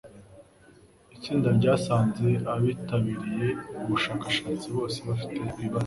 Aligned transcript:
Itsinda 1.15 1.47
ryasanze 1.57 2.27
abitabiriye 2.53 3.47
ubushakashatsi 3.81 4.65
bose 4.75 4.97
bafite 5.07 5.35
ibibazo 5.59 5.79